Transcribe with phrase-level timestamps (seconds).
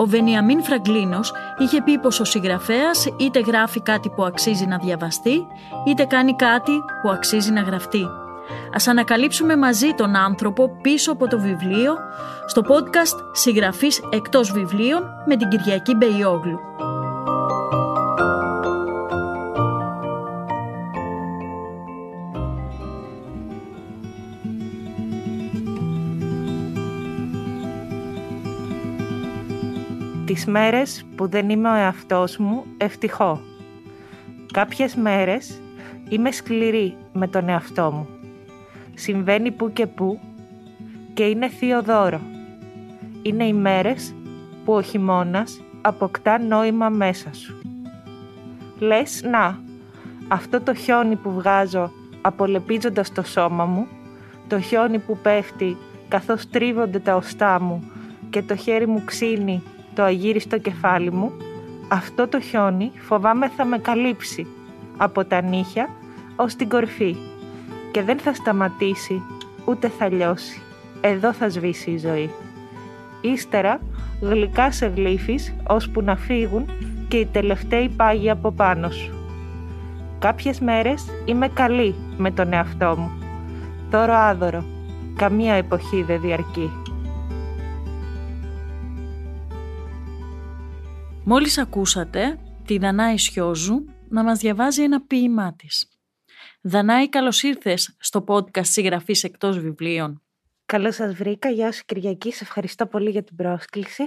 [0.00, 5.46] Ο Βενιαμίν Φραγκλίνος είχε πει πως ο συγγραφέας είτε γράφει κάτι που αξίζει να διαβαστεί,
[5.86, 8.06] είτε κάνει κάτι που αξίζει να γραφτεί.
[8.74, 11.96] Ας ανακαλύψουμε μαζί τον άνθρωπο πίσω από το βιβλίο
[12.46, 16.58] στο podcast «Συγγραφής εκτός βιβλίων» με την Κυριακή Μπεϊόγλου.
[30.28, 33.40] Τις μέρες που δεν είμαι ο εαυτός μου, ευτυχώ.
[34.52, 35.60] Κάποιες μέρες
[36.08, 38.08] είμαι σκληρή με τον εαυτό μου.
[38.94, 40.20] Συμβαίνει που και που
[41.14, 42.20] και είναι θείο δώρο.
[43.22, 44.14] Είναι οι μέρες
[44.64, 47.60] που ο χειμώνας αποκτά νόημα μέσα σου.
[48.78, 49.58] Λες, να,
[50.28, 51.90] αυτό το χιόνι που βγάζω
[52.20, 53.86] απολεπίζοντας το σώμα μου,
[54.48, 55.76] το χιόνι που πέφτει
[56.08, 57.90] καθώς τρίβονται τα οστά μου
[58.30, 59.62] και το χέρι μου ξύνει
[59.98, 61.32] το αγύριστο κεφάλι μου,
[61.88, 64.46] αυτό το χιόνι φοβάμαι θα με καλύψει
[64.96, 65.88] από τα νύχια
[66.36, 67.16] ως την κορφή
[67.92, 69.22] και δεν θα σταματήσει
[69.64, 70.60] ούτε θα λιώσει.
[71.00, 72.30] Εδώ θα σβήσει η ζωή.
[73.20, 73.80] Ύστερα
[74.20, 76.70] γλυκά σε γλύφεις ώσπου να φύγουν
[77.08, 79.14] και οι τελευταίοι πάγοι από πάνω σου.
[80.18, 83.10] Κάποιες μέρες είμαι καλή με τον εαυτό μου.
[83.90, 84.64] Δώρο άδωρο.
[85.16, 86.70] Καμία εποχή δεν διαρκεί.
[91.30, 95.88] Μόλις ακούσατε τη Δανάη Σιώζου να μας διαβάζει ένα ποίημά της.
[96.60, 100.22] Δανάη, καλώς ήρθες στο podcast συγγραφής εκτός βιβλίων.
[100.66, 101.50] Καλώς σας βρήκα.
[101.50, 102.32] Γεια σου Κυριακή.
[102.32, 104.02] Σε ευχαριστώ πολύ για την πρόσκληση.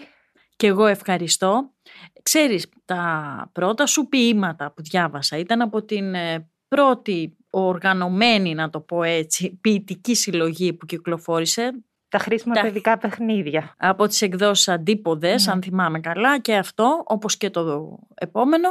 [0.56, 1.72] Και εγώ ευχαριστώ.
[2.24, 8.80] Ξέρεις, τα πρώτα σου ποίηματα που διάβασα ήταν από την ε, πρώτη οργανωμένη, να το
[8.80, 12.62] πω έτσι, ποιητική συλλογή που κυκλοφόρησε τα χρήσιμα τα...
[12.62, 13.76] παιδικά παιχνίδια.
[13.78, 15.52] Από τις εκδόσεις αντίποδες, ναι.
[15.52, 18.70] αν θυμάμαι καλά, και αυτό, όπως και το επόμενο.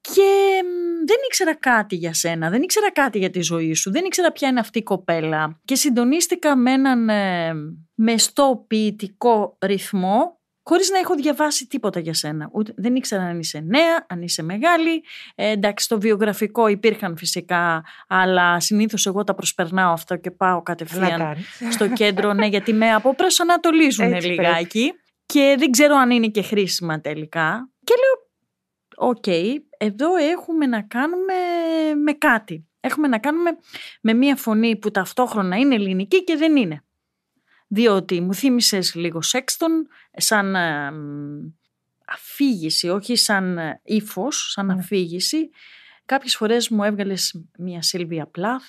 [0.00, 0.60] Και
[1.06, 4.48] δεν ήξερα κάτι για σένα, δεν ήξερα κάτι για τη ζωή σου, δεν ήξερα ποια
[4.48, 5.60] είναι αυτή η κοπέλα.
[5.64, 7.52] Και συντονίστηκα με έναν ε,
[7.94, 10.39] μεστό ποιητικό ρυθμό
[10.70, 12.48] χωρίς να έχω διαβάσει τίποτα για σένα.
[12.52, 15.04] Ούτε, δεν ήξερα αν είσαι νέα, αν είσαι μεγάλη.
[15.34, 21.36] Ε, εντάξει, στο βιογραφικό υπήρχαν φυσικά, αλλά συνήθως εγώ τα προσπερνάω αυτό και πάω κατευθείαν
[21.70, 24.92] στο κέντρο, ναι, γιατί με αποπροσανατολίζουν λιγάκι.
[25.26, 27.70] Και δεν ξέρω αν είναι και χρήσιμα τελικά.
[27.84, 29.26] Και λέω, οκ,
[29.78, 31.34] εδώ έχουμε να κάνουμε
[32.04, 32.68] με κάτι.
[32.80, 33.50] Έχουμε να κάνουμε
[34.02, 36.84] με μία φωνή που ταυτόχρονα είναι ελληνική και δεν είναι
[37.72, 40.92] διότι μου θύμισες λίγο Σέξτον σαν ε,
[42.06, 44.72] αφήγηση, όχι σαν ε, ύφος, σαν ναι.
[44.72, 45.50] αφήγηση.
[46.04, 48.64] Κάποιες φορές μου έβγαλες μια Σίλβια Πλάθ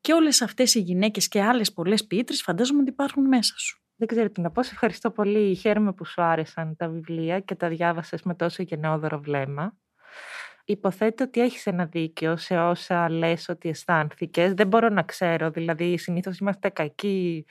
[0.00, 3.82] και όλες αυτές οι γυναίκες και άλλες πολλές ποιήτρες φαντάζομαι ότι υπάρχουν μέσα σου.
[3.96, 4.62] Δεν ξέρω τι να πω.
[4.62, 5.54] Σε ευχαριστώ πολύ.
[5.54, 9.76] Χαίρομαι που σου άρεσαν τα βιβλία και τα διάβασες με τόσο γενναιόδωρο βλέμμα.
[10.64, 14.54] Υποθέτω ότι έχεις ένα δίκιο σε όσα λες ότι αισθάνθηκες.
[14.54, 15.50] Δεν μπορώ να ξέρω.
[15.50, 17.44] Δηλαδή, συνήθως είμαστε κακοί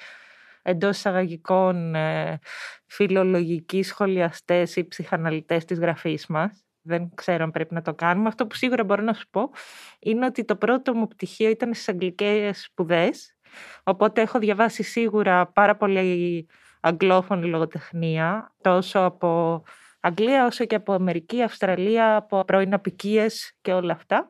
[0.67, 2.39] εντός εισαγωγικών ε,
[2.85, 6.66] φιλολογικοί σχολιαστές ή ψυχαναλυτές της γραφής μας.
[6.81, 8.28] Δεν ξέρω αν πρέπει να το κάνουμε.
[8.28, 9.50] Αυτό που σίγουρα μπορώ να σου πω
[10.00, 13.35] είναι ότι το πρώτο μου πτυχίο ήταν στις αγγλικές σπουδές.
[13.83, 16.47] Οπότε έχω διαβάσει σίγουρα πάρα πολύ
[16.81, 19.63] αγγλόφωνη λογοτεχνία, τόσο από
[19.99, 24.29] Αγγλία όσο και από Αμερική, Αυστραλία, από πρώην απικίες και όλα αυτά.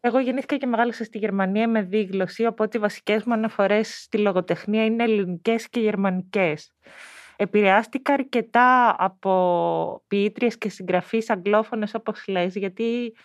[0.00, 4.84] Εγώ γεννήθηκα και μεγάλωσα στη Γερμανία με δίγλωση, οπότε οι βασικές μου αναφορές στη λογοτεχνία
[4.84, 6.72] είναι ελληνικές και γερμανικές.
[7.36, 13.16] Επηρεάστηκα αρκετά από ποιήτριες και συγγραφείς αγγλόφωνες όπως λες, γιατί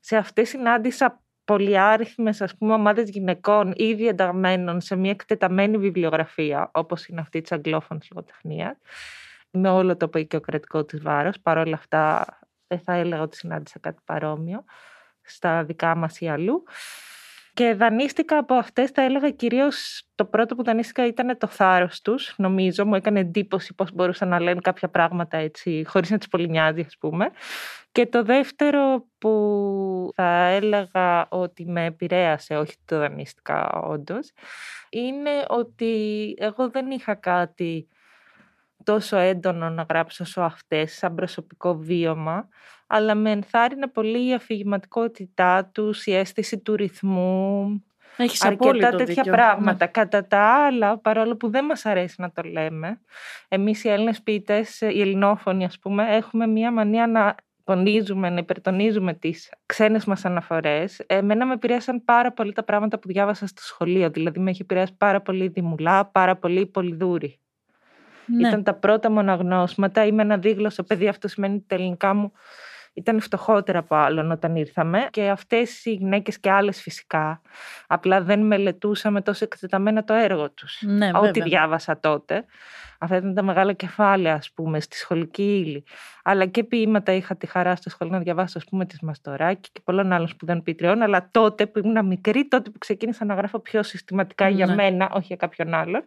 [0.00, 7.06] σε αυτές συνάντησα πολυάριθμες ας πούμε ομάδες γυναικών ήδη ενταγμένων σε μια εκτεταμένη βιβλιογραφία όπως
[7.06, 8.76] είναι αυτή της αγγλόφωνης λογοτεχνίας
[9.50, 12.26] με όλο το ποικιοκρατικό της βάρος παρόλα αυτά
[12.66, 14.64] δεν θα έλεγα ότι συνάντησα κάτι παρόμοιο
[15.30, 16.62] στα δικά μας ή αλλού.
[17.54, 22.34] Και δανείστηκα από αυτές, θα έλεγα κυρίως το πρώτο που δανείστηκα ήταν το θάρρος τους,
[22.36, 22.86] νομίζω.
[22.86, 26.80] Μου έκανε εντύπωση πώς μπορούσαν να λένε κάποια πράγματα έτσι, χωρίς να τις πολύ νοιάζει,
[26.80, 27.30] ας πούμε.
[27.92, 34.32] Και το δεύτερο που θα έλεγα ότι με επηρέασε, όχι το δανείστηκα όντως,
[34.88, 37.88] είναι ότι εγώ δεν είχα κάτι
[38.92, 42.48] τόσο έντονο να γράψω όσο αυτές, σαν προσωπικό βίωμα,
[42.86, 47.82] αλλά με ενθάρρυνε πολύ η αφηγηματικότητά τους, η αίσθηση του ρυθμού,
[48.16, 49.32] Έχεις αρκετά τέτοια δίκιο.
[49.32, 49.84] πράγματα.
[49.84, 49.90] Ναι.
[49.90, 53.00] Κατά τα άλλα, παρόλο που δεν μας αρέσει να το λέμε,
[53.48, 59.14] εμείς οι Έλληνες ποιητές, οι ελληνόφωνοι ας πούμε, έχουμε μία μανία να τονίζουμε, να υπερτονίζουμε
[59.14, 60.98] τις ξένες μας αναφορές.
[61.06, 64.10] Εμένα με επηρέασαν πάρα πολύ τα πράγματα που διάβασα στο σχολείο.
[64.10, 67.40] Δηλαδή με έχει επηρεάσει πάρα πολύ η Δημουλά, πάρα πολύ η Πολυδούρη.
[68.28, 68.48] Ναι.
[68.48, 70.04] Ήταν τα πρώτα μου αναγνώσματα.
[70.06, 72.32] Είμαι ένα δίγλωσσο παιδί, αυτό σημαίνει ότι τα ελληνικά μου
[72.94, 77.40] ήταν φτωχότερα από άλλων όταν ήρθαμε και αυτές οι γυναίκες και άλλες φυσικά
[77.86, 80.78] απλά δεν μελετούσαμε τόσο εκτεταμένα το έργο τους.
[80.82, 81.44] Ναι, Ό,τι βέβαια.
[81.44, 82.44] διάβασα τότε.
[83.00, 85.84] Αυτά ήταν τα μεγάλα κεφάλαια, ας πούμε, στη σχολική ύλη.
[86.22, 89.80] Αλλά και ποίηματα είχα τη χαρά στο σχολείο να διαβάσω, ας πούμε, τη Μαστοράκη και
[89.84, 91.02] πολλών άλλων σπουδαίων ποιητριών.
[91.02, 94.74] Αλλά τότε που ήμουν μικρή, τότε που ξεκίνησα να γράφω πιο συστηματικά για Ναι.
[94.74, 96.04] μένα, όχι για κάποιον άλλον,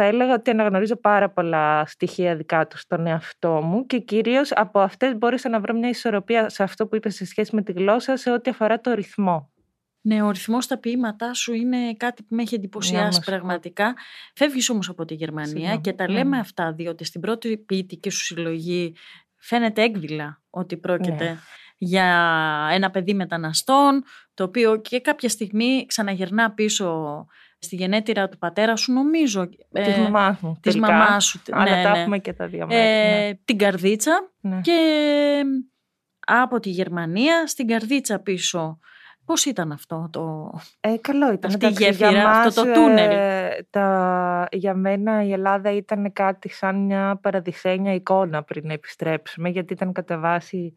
[0.00, 4.80] θα έλεγα ότι αναγνωρίζω πάρα πολλά στοιχεία δικά του στον εαυτό μου και κυρίως από
[4.80, 8.16] αυτές μπόρεσα να βρω μια ισορροπία σε αυτό που είπες σε σχέση με τη γλώσσα
[8.16, 9.50] σε ό,τι αφορά το ρυθμό.
[10.00, 13.22] Ναι, ο ρυθμός στα ποίηματά σου είναι κάτι που με έχει Να εντυπωσιάσει μας πω.
[13.24, 13.94] πραγματικά.
[14.34, 15.80] Φεύγεις όμως από τη Γερμανία Συγγνώμη.
[15.80, 16.38] και τα Ναι, λέμε ναι.
[16.38, 18.94] αυτά διότι στην πρώτη ποιητική σου συλλογή
[19.36, 21.36] φαίνεται έκδηλα ότι πρόκειται Ναι.
[21.78, 22.06] για
[22.72, 24.02] ένα παιδί μεταναστών
[24.34, 27.26] το οποίο και κάποια στιγμή ξαναγερνά πίσω
[27.58, 29.48] στη γενέτειρα του πατέρα σου νομίζω.
[29.72, 30.58] της μαμάς μου.
[30.60, 30.92] της τελικά.
[30.92, 31.40] μαμάς σου.
[31.50, 31.98] Αλλά ναι, τα ναι.
[31.98, 33.26] έχουμε και τα δύο μέρη.
[33.26, 34.60] Ε, Την καρδίτσα ναι.
[34.60, 35.42] και
[36.26, 38.78] από τη Γερμανία στην καρδίτσα πίσω.
[39.24, 40.52] Πώς ήταν αυτό το...
[40.80, 41.50] Ε, καλό ήταν.
[41.50, 43.10] Αυτή η Εντάξει, για γέφυρα, αυτό το μας, τούνελ.
[43.10, 49.48] ε, τα, για μένα η Ελλάδα ήταν κάτι σαν μια παραδεισένια εικόνα πριν να επιστρέψουμε,
[49.48, 50.74] γιατί ήταν κατά βάση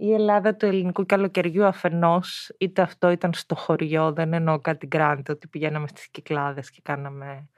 [0.00, 5.22] η Ελλάδα του ελληνικού καλοκαιριού αφενός, είτε αυτό ήταν στο χωριό, δεν εννοώ κάτι grand,
[5.28, 7.48] ότι πηγαίναμε στις Κυκλάδες και κάναμε...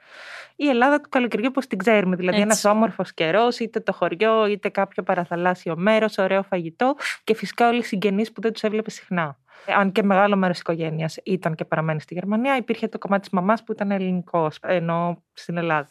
[0.55, 2.47] Η Ελλάδα του καλοκαιριού όπως την ξέρουμε, δηλαδή Έτσι.
[2.47, 7.79] ένας όμορφος καιρός, είτε το χωριό, είτε κάποιο παραθαλάσσιο μέρος, ωραίο φαγητό και φυσικά όλοι
[7.79, 9.37] οι συγγενείς που δεν τους έβλεπε συχνά.
[9.77, 13.31] Αν και μεγάλο μέρος της οικογένειας ήταν και παραμένει στη Γερμανία, υπήρχε το κομμάτι της
[13.31, 15.87] μαμάς που ήταν ελληνικός, ενώ στην Ελλάδα.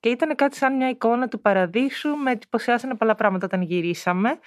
[0.00, 4.38] Και ήταν κάτι σαν μια εικόνα του παραδείσου, με εντυπωσιάσανε πολλά πράγματα όταν γυρίσαμε.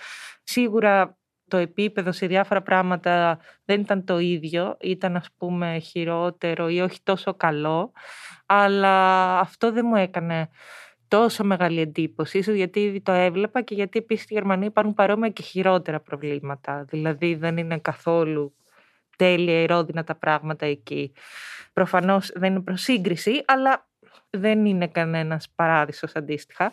[0.43, 1.19] Σίγουρα
[1.51, 6.99] το επίπεδο σε διάφορα πράγματα δεν ήταν το ίδιο, ήταν ας πούμε χειρότερο ή όχι
[7.03, 7.91] τόσο καλό,
[8.45, 10.49] αλλά αυτό δεν μου έκανε
[11.07, 15.29] τόσο μεγάλη εντύπωση, ίσως γιατί ήδη το έβλεπα και γιατί επίσης στη Γερμανία υπάρχουν παρόμοια
[15.29, 18.55] και χειρότερα προβλήματα, δηλαδή δεν είναι καθόλου
[19.17, 21.13] τέλεια ηρόδινα τα πράγματα εκεί.
[21.73, 23.87] Προφανώς δεν είναι προσύγκριση, αλλά
[24.29, 26.71] δεν είναι κανένας παράδεισος αντίστοιχα.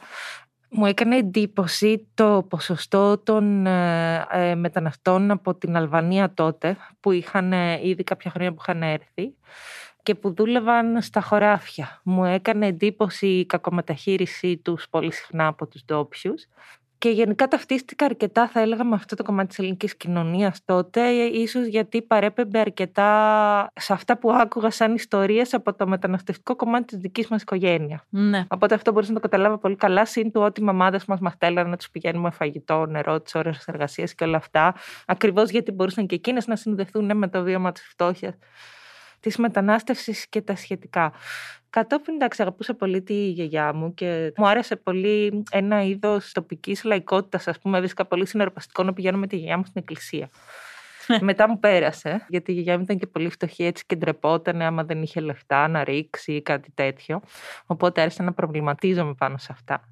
[0.70, 7.52] Μου έκανε εντύπωση το ποσοστό των ε, ε, μεταναστών από την Αλβανία τότε, που είχαν
[7.52, 9.34] ε, ήδη κάποια χρόνια που είχαν έρθει
[10.02, 12.00] και που δούλευαν στα χωράφια.
[12.02, 16.46] Μου έκανε εντύπωση η κακομεταχείρισή τους πολύ συχνά από τους ντόπιους.
[16.98, 21.24] Και γενικά ταυτίστηκα αρκετά, θα έλεγα, με αυτό το κομμάτι της ελληνικής κοινωνίας τότε, ε,
[21.24, 26.98] ίσως γιατί παρέπεμπε αρκετά σε αυτά που άκουγα σαν ιστορίες από το μεταναστευτικό κομμάτι της
[26.98, 28.00] δικής μας οικογένειας.
[28.08, 28.46] Ναι.
[28.48, 30.04] Οπότε αυτό μπορούσα να το καταλάβω πολύ καλά.
[30.04, 33.64] Συν του ότι οι μαμάδες μας μα στέλνανε να τους πηγαίνουμε φαγητό, νερό, τις ώρες
[33.66, 34.74] εργασίας και όλα αυτά.
[35.06, 38.34] Ακριβώς γιατί μπορούσαν και εκείνες να συνδεθούν με το βίωμα της φτώχειας,
[39.20, 41.12] της μετανάστευσης και τα σχετικά.
[41.70, 47.48] Κατόπιν, εντάξει, αγαπούσα πολύ τη γιαγιά μου και μου άρεσε πολύ ένα είδος τοπικής λαϊκότητας.
[47.48, 50.30] Α πούμε, έβρισκα πολύ συναρπαστικό να πηγαίνω με τη γιαγιά μου στην εκκλησία.
[51.20, 54.84] Μετά μου πέρασε, γιατί η γιαγιά μου ήταν και πολύ φτωχή έτσι και ντρεπόταν άμα
[54.84, 57.20] δεν είχε λεφτά να ρίξει ή κάτι τέτοιο.
[57.66, 59.88] Οπότε άρχισα να προβληματίζομαι πάνω σε αυτά.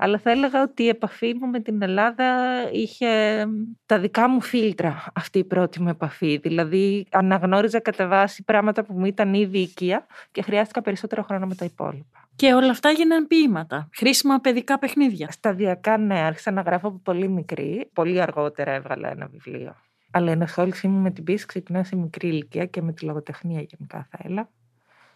[0.00, 2.34] Αλλά θα έλεγα ότι η επαφή μου με την Ελλάδα
[2.72, 3.44] είχε
[3.86, 6.36] τα δικά μου φίλτρα αυτή η πρώτη μου επαφή.
[6.36, 11.54] Δηλαδή αναγνώριζα κατά βάση πράγματα που μου ήταν ήδη οικία και χρειάστηκα περισσότερο χρόνο με
[11.54, 12.28] τα υπόλοιπα.
[12.36, 13.88] Και όλα αυτά γίνανε ποίηματα.
[13.94, 15.30] Χρήσιμα παιδικά παιχνίδια.
[15.30, 17.90] Σταδιακά ναι, άρχισα να γράφω από πολύ μικρή.
[17.92, 19.76] Πολύ αργότερα έβγαλα ένα βιβλίο.
[20.10, 23.60] Αλλά η ενασχόλησή μου με την πίεση ξεκινά σε μικρή ηλικία και με τη λογοτεχνία
[23.60, 24.48] γενικά θα έλεγα.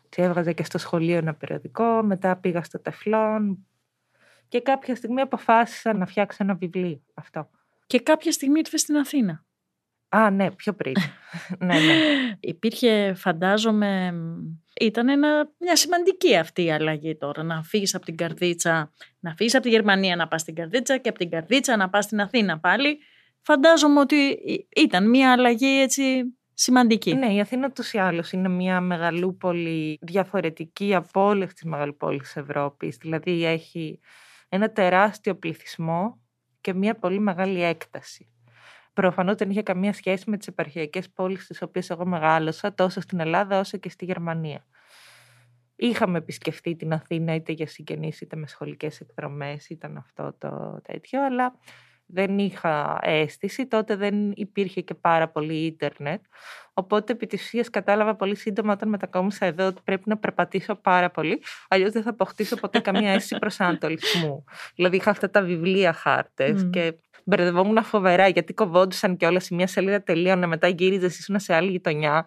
[0.08, 3.66] Και έβγαζα και στο σχολείο ένα περιοδικό, μετά πήγα στο τεφλόν
[4.52, 7.02] και κάποια στιγμή αποφάσισα να φτιάξω ένα βιβλίο.
[7.14, 7.48] Αυτό.
[7.86, 9.44] Και κάποια στιγμή ήρθε στην Αθήνα.
[10.08, 10.94] Α, ναι, πιο πριν.
[11.66, 11.94] ναι, ναι.
[12.40, 14.14] Υπήρχε, φαντάζομαι,
[14.80, 17.42] ήταν ένα, μια σημαντική αυτή η αλλαγή τώρα.
[17.42, 21.08] Να φύγεις από την καρδίτσα, να φύγεις από τη Γερμανία να πας στην καρδίτσα και
[21.08, 22.98] από την καρδίτσα να πας στην Αθήνα πάλι.
[23.40, 24.38] Φαντάζομαι ότι
[24.76, 27.14] ήταν μια αλλαγή έτσι σημαντική.
[27.14, 32.40] Ναι, η Αθήνα ούτως ή άλλως είναι μια μεγαλούπολη διαφορετική από όλες τις μεγαλοπόλεις τη
[32.40, 32.96] Ευρώπης.
[32.96, 34.00] Δηλαδή έχει
[34.54, 36.20] ένα τεράστιο πληθυσμό
[36.60, 38.32] και μια πολύ μεγάλη έκταση.
[38.92, 43.20] Προφανώς δεν είχε καμία σχέση με τις επαρχιακές πόλεις στι οποίες εγώ μεγάλωσα, τόσο στην
[43.20, 44.66] Ελλάδα όσο και στη Γερμανία.
[45.76, 51.24] Είχαμε επισκεφτεί την Αθήνα είτε για συγγενείς είτε με σχολικές εκδρομές, ήταν αυτό το τέτοιο,
[51.24, 51.58] αλλά
[52.06, 56.20] δεν είχα αίσθηση, τότε δεν υπήρχε και πάρα πολύ ίντερνετ.
[56.74, 61.10] Οπότε επί της ουσίας κατάλαβα πολύ σύντομα όταν μετακόμισα εδώ ότι πρέπει να περπατήσω πάρα
[61.10, 64.44] πολύ, αλλιώς δεν θα αποκτήσω ποτέ καμία αίσθηση προσανατολισμού.
[64.74, 66.94] δηλαδή είχα αυτά τα βιβλία χάρτες και
[67.24, 71.70] μπερδευόμουν φοβερά γιατί κοβόντουσαν και όλα σε μια σελίδα τελείωνε, μετά γύριζες, ήσουν σε άλλη
[71.70, 72.26] γειτονιά.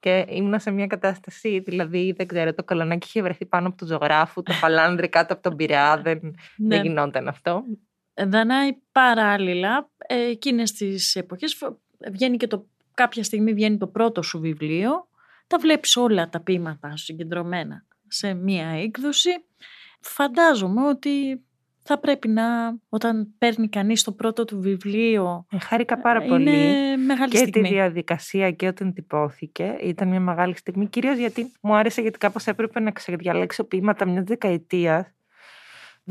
[0.00, 3.86] Και ήμουν σε μια κατάσταση, δηλαδή δεν ξέρω, το κολονάκι είχε βρεθεί πάνω από το
[3.86, 6.32] ζωγράφου, το παλάνδρι κάτω από τον πειραιά, δεν, ναι.
[6.56, 7.62] δεν γινόταν αυτό.
[8.26, 11.58] Δανάη παράλληλα, εκείνες τις εποχές
[12.12, 15.08] βγαίνει και το, κάποια στιγμή βγαίνει το πρώτο σου βιβλίο,
[15.46, 19.30] τα βλέπεις όλα τα ποίηματα σου συγκεντρωμένα σε μία έκδοση.
[20.00, 21.42] Φαντάζομαι ότι
[21.82, 25.46] θα πρέπει να, όταν παίρνει κανείς το πρώτο του βιβλίο...
[25.50, 27.68] Ε, χάρηκα πάρα πολύ μεγάλη και στιγμή.
[27.68, 29.76] τη διαδικασία και όταν τυπώθηκε.
[29.82, 34.24] Ήταν μια μεγάλη στιγμή, κυρίως γιατί μου άρεσε γιατί κάπως έπρεπε να ξεδιαλέξω ποίηματα μιας
[34.24, 35.06] δεκαετίας.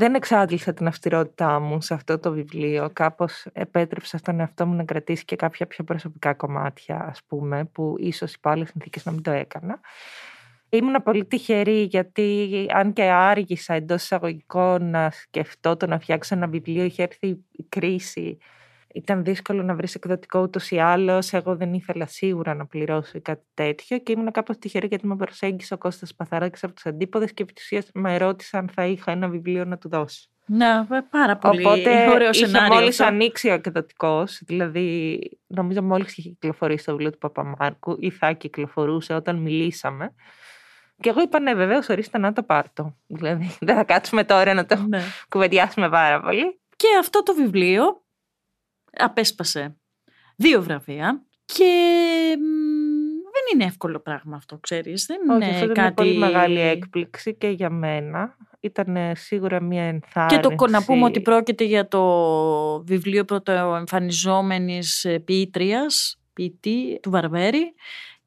[0.00, 2.90] Δεν εξάντλησα την αυστηρότητά μου σε αυτό το βιβλίο.
[2.92, 7.94] Κάπως επέτρεψα στον εαυτό μου να κρατήσει και κάποια πιο προσωπικά κομμάτια, ας πούμε, που
[7.98, 9.80] ίσως υπό άλλες συνθήκες να μην το έκανα.
[10.68, 16.46] Ήμουν πολύ τυχερή γιατί αν και άργησα εντός εισαγωγικών να σκεφτώ το να φτιάξω ένα
[16.48, 18.38] βιβλίο, είχε έρθει η κρίση.
[18.94, 21.32] Ήταν δύσκολο να βρεις εκδοτικό ούτως ή άλλως.
[21.32, 25.74] Εγώ δεν ήθελα σίγουρα να πληρώσω κάτι τέτοιο και ήμουν κάπως τυχερή γιατί με προσέγγισε
[25.74, 29.28] ο Κώστας Παθαράκης από τους αντίποδες και επί της με ερώτησε αν θα είχα ένα
[29.28, 30.26] βιβλίο να του δώσω.
[30.50, 32.74] Να, πάρα πολύ Οπότε ωραίο είχε σενάριο.
[32.74, 33.12] μόλις αυτό.
[33.14, 39.14] ανοίξει ο εκδοτικός, δηλαδή νομίζω μόλις είχε κυκλοφορήσει το βιβλίο του Παπαμάρκου ή θα κυκλοφορούσε
[39.14, 40.14] όταν μιλήσαμε.
[41.00, 42.96] Και εγώ είπα ναι, βεβαίως, ορίστε να το πάρω.
[43.06, 45.00] Δηλαδή, δεν θα κάτσουμε τώρα να το Ναι.
[45.28, 46.60] κουβεντιάσουμε πάρα πολύ.
[46.76, 48.02] Και αυτό το βιβλίο
[48.98, 49.76] απέσπασε
[50.36, 51.64] δύο βραβεία και
[52.38, 52.42] μ,
[53.22, 55.06] δεν είναι εύκολο πράγμα αυτό, ξέρεις.
[55.06, 55.80] Δεν Όχι, είναι αυτό ήταν κάτι...
[55.80, 58.36] μια πολύ μεγάλη έκπληξη και για μένα.
[58.60, 60.48] Ήταν ε, σίγουρα μια ενθάρρυνση.
[60.48, 67.74] Και το να πούμε ότι πρόκειται για το βιβλίο πρωτοεμφανιζόμενης ε, ποιήτριας, ποιητή του Βαρβέρη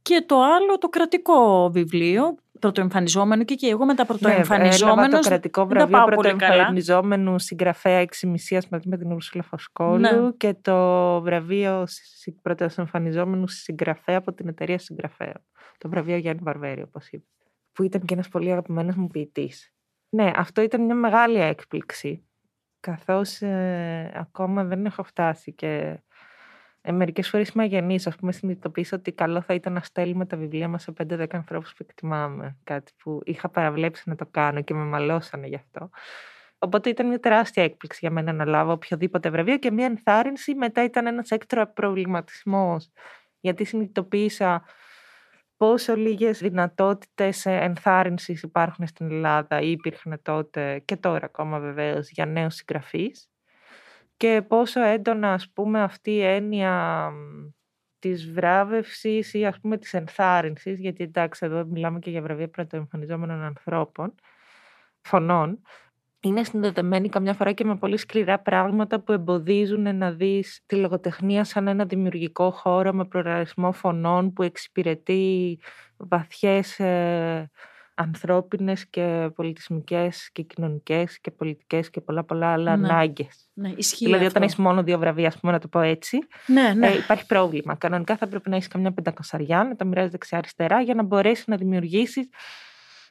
[0.01, 5.20] και το άλλο το κρατικό βιβλίο πρωτοεμφανιζόμενο και, και εγώ με τα Ναι, έλαβα πρωτοεμφανιζόμενος
[5.22, 6.38] το κρατικό δεν τα βραβείο πάω πολύ καλά.
[6.48, 10.32] πρωτοεμφανιζόμενου συγγραφέα εξημισίας μαζί με την Ούρσουλα Φωσκόλου Ναι.
[10.38, 10.75] και το
[11.22, 15.46] βραβείο συ- πρωτοεμφανιζόμενους συγγραφέα από την εταιρεία συγγραφέων.
[15.77, 17.27] Το βραβείο Γιάννη Βαρβέρη, όπως είπες.
[17.74, 19.74] Που ήταν και ένας πολύ αγαπημένος μου ποιητής.
[20.10, 22.25] Ναι, αυτό ήταν μια μεγάλη έκπληξη.
[22.80, 26.00] Καθώς ε, ακόμα δεν έχω φτάσει και
[26.81, 30.38] ε, μερικές φορές είμαι αγενής, ας πούμε συνειδητοποιήσω ότι καλό θα ήταν να στέλνουμε τα
[30.38, 32.57] βιβλία μας σε 5-10 ανθρώπους που εκτιμάμε.
[32.63, 35.89] Κάτι που είχα παραβλέψει να το κάνω και με μαλώσανε γι' αυτό.
[36.59, 40.55] Οπότε ήταν μια τεράστια έκπληξη για μένα να λάβω οποιοδήποτε βραβείο και μια ενθάρρυνση.
[40.55, 42.91] Μετά ήταν ένας έκτρα προβληματισμός.
[43.39, 44.63] Γιατί συνειδητοποίησα
[45.57, 52.09] πόσο λίγες δυνατότητες ε, ενθάρρυνσης υπάρχουν στην Ελλάδα ή υπήρχαν τότε και τώρα ακόμα βεβαίως
[52.09, 53.30] για νέους συγγραφείς
[54.21, 57.49] και πόσο έντονα ας πούμε αυτή η έννοια μ,
[57.99, 63.41] της βράβευσης ή ας πούμε της ενθάρρυνσης γιατί εντάξει εδώ μιλάμε και για βραβεία πρωτοεμφανιζόμενων
[63.41, 64.15] ανθρώπων
[65.01, 65.61] φωνών
[66.19, 71.43] είναι συνδεδεμένη καμιά φορά και με πολύ σκληρά πράγματα που εμποδίζουν να δεις τη λογοτεχνία
[71.43, 75.59] σαν ένα δημιουργικό χώρο με πλουραλισμό φωνών που εξυπηρετεί
[75.97, 77.49] βαθιές ε,
[77.95, 82.88] ανθρώπινες και πολιτισμικές και κοινωνικές και πολιτικές και πολλά πολλά άλλα Ναι.
[82.88, 83.50] ανάγκες.
[83.53, 84.38] Ναι, ισχύει Δηλαδή αυτό.
[84.38, 86.88] όταν έχεις μόνο δύο βραβεία, ας πούμε να το πω έτσι, Ναι, ναι.
[86.88, 87.75] ε, υπάρχει πρόβλημα.
[87.75, 91.55] Κανονικά θα πρέπει να έχεις καμιά πεντακοσαριά, να τα μοιράζεις δεξιά-αριστερά για να μπορέσεις να
[91.57, 92.29] δημιουργήσεις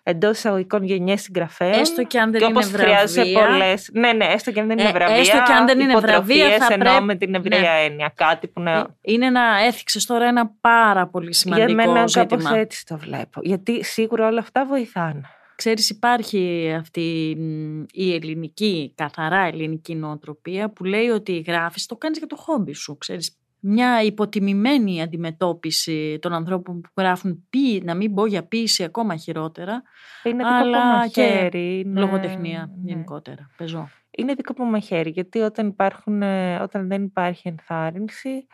[0.03, 1.73] εντός εισαγωγικών γενιές συγγραφέων.
[1.73, 3.41] Έστω και αν δεν και είναι όπως χρειάζεσαι βραβεία.
[3.49, 3.91] πολλές...
[3.93, 5.17] Ναι, ναι, έστω και αν δεν είναι Ε, βραβεία.
[5.17, 7.85] έστω και αν δεν είναι βραβεία, υποτροφίες θα εννοώ πρέπει- με την ευρεία Ναι.
[7.85, 8.13] έννοια.
[8.17, 8.73] Κάτι που να...
[8.79, 12.27] Ε, Είναι να έθιξες τώρα ένα πάρα πολύ σημαντικό για μένα ζήτημα.
[12.27, 13.41] κάπως έτσι το βλέπω.
[13.43, 15.21] Γιατί σίγουρα όλα αυτά βοηθάνε.
[15.55, 22.19] Ξέρεις υπάρχει αυτή μ, η ελληνική, καθαρά ελληνική νοοτροπία που λέει ότι γράφεις, το κάνεις
[22.19, 22.99] για το χόμπι σου.
[22.99, 29.17] Ξέρεις, μια υποτιμημένη αντιμετώπιση των ανθρώπων που γράφουν πει, να μην πω για ποίηση ακόμα
[29.17, 29.83] χειρότερα,
[30.23, 31.79] Είναι δικό αλλά μου και μαχαίρι.
[31.79, 32.91] είναι- λογοτεχνία ναι.
[32.91, 33.51] γενικότερα.
[33.57, 33.89] Πεζό.
[34.11, 38.47] είναι δικό μου μαχαίρι, γιατί όταν, υπάρχουν, ε, όταν δεν υπάρχει ενθάρρυνση,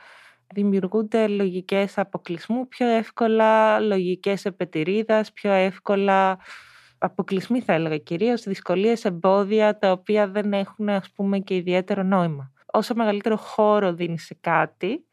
[0.54, 6.38] δημιουργούνται λογικές αποκλεισμού πιο εύκολα, λογικές επετηρίδας, πιο εύκολα
[6.98, 12.50] αποκλεισμοί θα έλεγα κυρίως, δυσκολίες, εμπόδια τα οποία δεν έχουν ας πούμε και ιδιαίτερο νόημα.
[12.73, 15.06] Όσο μεγαλύτερο χώρο δίνεις σε κάτι,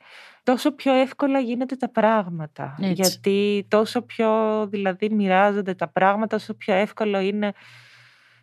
[0.43, 2.75] τόσο πιο εύκολα γίνονται τα πράγματα.
[2.79, 2.93] Έτσι.
[2.93, 7.53] Γιατί τόσο πιο δηλαδή μοιράζονται τα πράγματα, τόσο πιο εύκολο είναι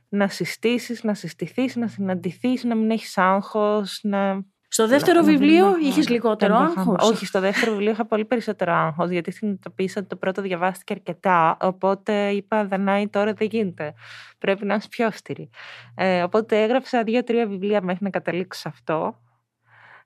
[0.08, 4.44] να συστήσεις, να συστηθείς, να συναντηθείς, να μην έχεις άγχος, να...
[4.72, 7.10] Στο δεύτερο να- να βιβλίο μην- είχες λιγότερο δεν είχα- άγχος.
[7.10, 11.56] Όχι, στο δεύτερο βιβλίο είχα πολύ περισσότερο άγχος, γιατί συνειδητοποίησα ότι το πρώτο διαβάστηκε αρκετά,
[11.60, 13.94] οπότε είπα Δανάη τώρα δεν γίνεται,
[14.38, 15.50] πρέπει να είσαι πιο αυστηρή.
[15.94, 19.20] Ε, οπότε έγραψα δύο-τρία βιβλία μέχρι να καταλήξω σε αυτό.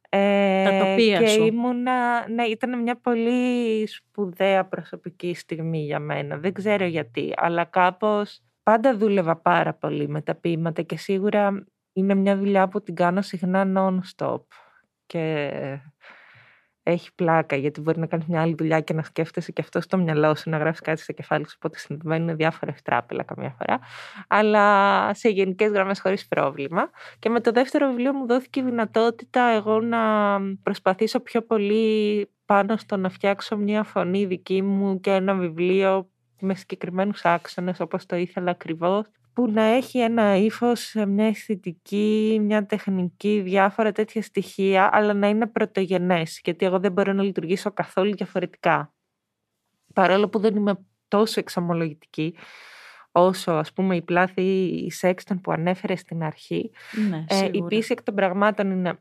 [0.08, 1.44] Ε, Τα τοπία και σου.
[1.44, 6.36] ήμουνα, ναι, ήταν μια πολύ σπουδαία προσωπική στιγμή για μένα.
[6.38, 12.14] Δεν ξέρω γιατί, αλλά κάπως πάντα δούλευα πάρα πολύ με τα ποίηματα και σίγουρα είναι
[12.14, 14.40] μια δουλειά που την κάνω συχνά non-stop.
[15.06, 15.50] Και
[16.86, 19.96] έχει πλάκα γιατί μπορεί να κάνεις μια άλλη δουλειά και να σκέφτεσαι και αυτό στο
[19.96, 21.54] μυαλό σου, να γράφει κάτι στο κεφάλι σου.
[21.56, 23.80] Οπότε συμβαίνουν διάφορα ευτράπελα καμιά φορά.
[24.28, 26.90] Αλλά σε γενικές γραμμές χωρίς πρόβλημα.
[27.18, 32.76] Και με το δεύτερο βιβλίο μου δόθηκε η δυνατότητα εγώ να προσπαθήσω πιο πολύ πάνω
[32.76, 36.08] στο να φτιάξω μια φωνή δική μου και ένα βιβλίο
[36.40, 42.66] με συγκεκριμένους άξονες όπως το ήθελα ακριβώς που να έχει ένα ύφος, μια αισθητική, μια
[42.66, 48.14] τεχνική, διάφορα τέτοια στοιχεία, αλλά να είναι πρωτογενές, γιατί εγώ δεν μπορώ να λειτουργήσω καθόλου
[48.16, 48.94] διαφορετικά.
[49.94, 52.36] Παρόλο που δεν είμαι τόσο εξομολογητική,
[53.12, 56.70] όσο ας πούμε η πλάθη η Σέξτον που ανέφερε στην αρχή,
[57.10, 57.66] Ναι, ε, η σίγουρα.
[57.66, 58.98] πίση εκ των πραγμάτων είναι,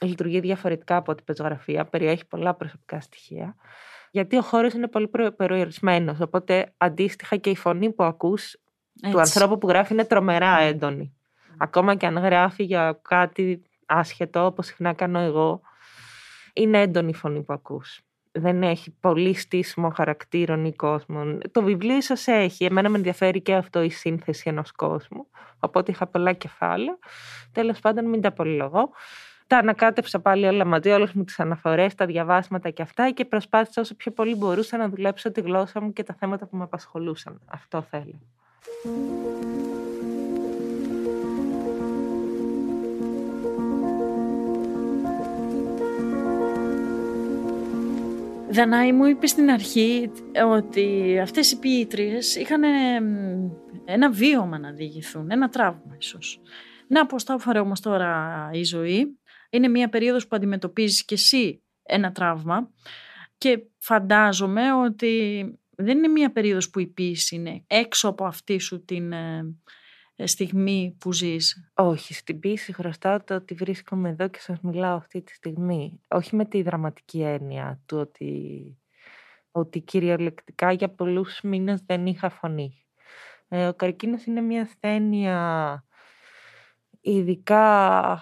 [0.00, 3.56] λειτουργεί διαφορετικά από την πεζογραφία, περιέχει πολλά προσωπικά στοιχεία,
[4.10, 8.60] γιατί ο χώρος είναι πολύ προ- περιορισμένος, οπότε αντίστοιχα και η φωνή που ακούς
[9.02, 9.18] του Έτσι.
[9.18, 11.14] ανθρώπου που γράφει είναι τρομερά έντονη.
[11.58, 15.60] Ακόμα και αν γράφει για κάτι άσχετο, όπως συχνά κάνω εγώ,
[16.52, 18.00] είναι έντονη η φωνή που ακούς.
[18.32, 21.40] Δεν έχει πολύ στήσιμο χαρακτήρων ή κόσμων.
[21.50, 22.64] Το βιβλίο ίσως έχει.
[22.64, 25.26] Εμένα με ενδιαφέρει και αυτό η σύνθεση ενός κόσμου.
[25.58, 26.98] Οπότε είχα πολλά κεφάλαια.
[27.52, 28.90] Τέλος πάντων μην τα πολυλογώ.
[29.46, 33.80] Τα ανακάτεψα πάλι όλα μαζί, όλες μου τις αναφορές, τα διαβάσματα και αυτά και προσπάθησα
[33.80, 37.40] όσο πιο πολύ μπορούσα να δουλέψω τη γλώσσα μου και τα θέματα που με απασχολούσαν.
[37.46, 38.20] Αυτό θέλω.
[38.66, 38.82] Δανάη
[48.92, 50.10] μου είπες στην αρχή
[50.52, 53.04] ότι αυτές οι ποιήτριες είχαν εμ,
[53.84, 56.40] ένα βίωμα να διηγηθούν, ένα τραύμα ίσως.
[56.88, 59.18] Να πώς τα έφερε όμως τώρα η ζωή.
[59.50, 62.70] Είναι μια περίοδος που αντιμετωπίζεις και εσύ ένα τραύμα
[63.38, 65.44] και φαντάζομαι ότι
[65.76, 69.54] δεν είναι μια περίοδος που η ποίηση είναι έξω από αυτή σου την ε,
[70.24, 71.70] στιγμή που ζεις.
[71.74, 76.00] Όχι, στην πίση χρωστάω το ότι βρίσκομαι εδώ και σας μιλάω αυτή τη στιγμή.
[76.08, 78.78] Όχι με τη δραματική έννοια του ότι,
[79.50, 82.86] ότι κυριολεκτικά για πολλούς μήνες δεν είχα φωνή.
[83.48, 85.84] Ε, ο καρκίνος είναι μια ασθένεια
[87.06, 88.20] ειδικά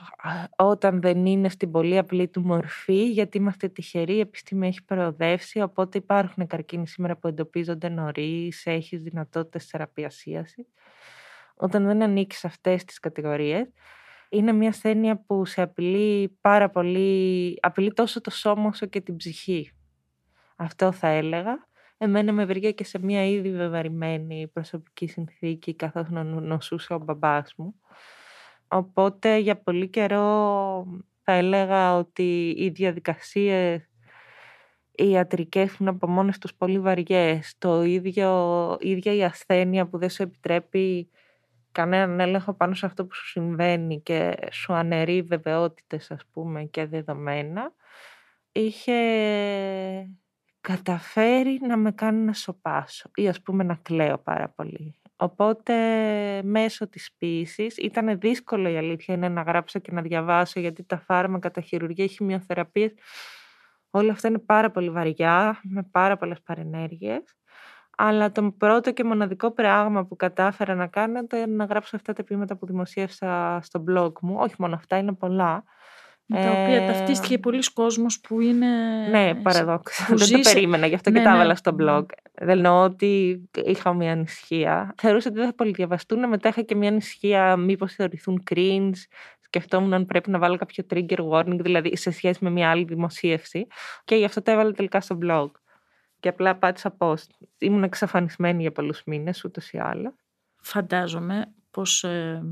[0.57, 5.61] όταν δεν είναι στην πολύ απλή του μορφή, γιατί είμαστε τυχεροί, η επιστήμη έχει προοδεύσει,
[5.61, 10.25] οπότε υπάρχουν καρκίνοι σήμερα που εντοπίζονται νωρίς, έχεις δυνατότητες θεραπείας
[11.57, 13.69] όταν δεν ανήκεις σε αυτές τις κατηγορίες,
[14.29, 19.17] είναι μια ασθένεια που σε απειλεί πάρα πολύ, απειλεί τόσο το σώμα όσο και την
[19.17, 19.71] ψυχή.
[20.57, 21.69] Αυτό θα έλεγα.
[21.99, 27.55] Εμένα με βρήκε και σε μια ήδη βεβαρημένη προσωπική συνθήκη καθώς νο- νοσούσε ο μπαμπάς
[27.57, 27.75] μου.
[28.69, 30.87] Οπότε για πολύ καιρό
[31.23, 33.89] θα έλεγα ότι οι διαδικασίες
[34.97, 39.87] οι ιατρικές που είναι από μόνες τους πολύ βαριές, το ίδιο, η ίδια η ασθένεια
[39.87, 41.11] που δεν σου επιτρέπει
[41.73, 46.87] κανέναν έλεγχο πάνω σε αυτό που σου συμβαίνει και σου αναιρεί βεβαιότητες ας πούμε και
[46.87, 47.73] δεδομένα,
[48.53, 48.95] είχε
[50.61, 54.95] καταφέρει να με κάνει να σοπάσω ή ας πούμε να κλαίω πάρα πολύ.
[55.17, 55.75] Οπότε
[56.43, 60.99] μέσω της ποίησης ήταν δύσκολο η αλήθεια είναι να γράψω και να διαβάσω γιατί τα
[60.99, 62.93] φάρμακα, τα χειρουργία, οι χημειοθεραπείες
[63.91, 67.23] όλα αυτά είναι πάρα πολύ βαριά με πάρα πολλές παρενέργειες
[67.97, 72.25] αλλά το πρώτο και μοναδικό πράγμα που κατάφερα να κάνω ήταν να γράψω αυτά τα
[72.25, 74.37] ποίηματα που δημοσίευσα στο blog μου.
[74.39, 75.65] Όχι μόνο αυτά, είναι πολλά.
[76.27, 78.67] Με τα οποία Ε, ταυτίστηκε πολλοί κόσμος που είναι...
[79.11, 80.05] Ναι, παραδόξα.
[80.05, 81.37] που Δεν το ζήσε- περίμενα, γι' αυτό Ναι, και τα ναι.
[81.37, 82.05] έβαλα στο blog.
[82.35, 84.95] Δεν εννοώ ότι είχα μια ανησυχία.
[84.97, 86.29] Θεωρούσα ότι δεν θα πολυδιαβαστούν.
[86.29, 88.93] Μετά είχα και μια ανησυχία μήπως θεωρηθούν cringe.
[89.41, 93.67] Σκεφτόμουν αν πρέπει να βάλω κάποιο trigger warning, δηλαδή σε σχέση με μια άλλη δημοσίευση.
[94.05, 95.51] Και γι' αυτό το έβαλα τελικά στο blog.
[96.21, 97.29] Και απλά πάτησα post.
[97.59, 100.13] Ήμουν εξαφανισμένη για πολλούς μήνες, ούτως ή άλλως.
[100.61, 102.43] Φαντάζομαι πως ε,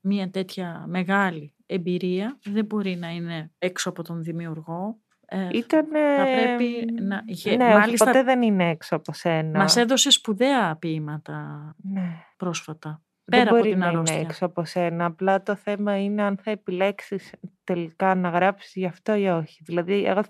[0.00, 4.98] μια τέτοια μεγάλη εμπειρία δεν μπορεί να είναι έξω από τον δημιουργό.
[5.30, 5.86] Ε, Ήταν.
[6.16, 9.58] θα πρέπει να- είχε- Ναι, όχι, μάλιστα- ποτέ δεν είναι έξω από σένα.
[9.58, 12.16] Μας έδωσε σπουδαία ποίηματα Ναι.
[12.36, 13.02] πρόσφατα.
[13.24, 14.14] Δεν Πέρα από μπορεί την να αρρώστια.
[14.16, 15.04] είναι έξω από σένα.
[15.04, 17.32] Απλά το θέμα είναι αν θα επιλέξεις
[17.64, 19.62] τελικά να γράψεις γι' αυτό ή όχι.
[19.64, 20.20] Δηλαδή, εγώ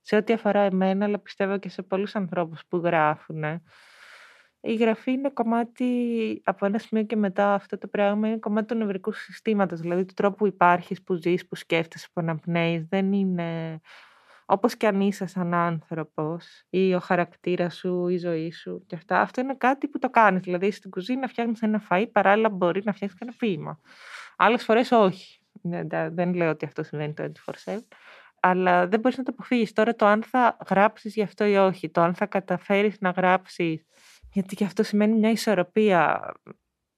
[0.00, 3.44] σε ό,τι αφορά εμένα, αλλά πιστεύω και σε πολλούς ανθρώπους που γράφουν.
[4.64, 8.74] Η γραφή είναι κομμάτι, από ένα σημείο και μετά αυτό το πράγμα, είναι κομμάτι του
[8.74, 12.86] νευρικού συστήματος, δηλαδή του τρόπου που υπάρχεις, που ζεις, που σκέφτεσαι, που αναπνέεις.
[12.88, 13.80] Δεν είναι
[14.46, 19.20] όπως και αν είσαι σαν άνθρωπος ή ο χαρακτήρας σου, η ζωή σου και αυτά.
[19.20, 20.42] Αυτό είναι κάτι που το κάνεις.
[20.42, 23.80] Δηλαδή στην κουζίνα φτιάχνεις ένα φαΐ, παράλληλα μπορεί να φτιάξεις και ένα ποίημα.
[24.36, 25.40] Άλλες φορές όχι.
[26.12, 27.32] Δεν λέω ότι αυτό συμβαίνει το
[27.66, 27.78] 24
[28.40, 29.72] αλλά δεν μπορείς να το αποφύγεις.
[29.72, 33.86] Τώρα το αν θα γράψεις γι' αυτό ή όχι, το αν θα καταφέρεις να γράψεις,
[34.32, 36.32] γιατί και αυτό σημαίνει μια ισορροπία.